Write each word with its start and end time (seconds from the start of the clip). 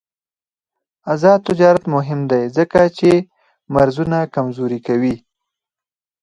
آزاد 1.13 1.39
تجارت 1.47 1.83
مهم 1.95 2.19
دی 2.31 2.43
ځکه 2.57 2.79
چې 2.97 3.09
مرزونه 3.73 4.17
کمزوري 4.35 4.79
کوي. 4.87 5.15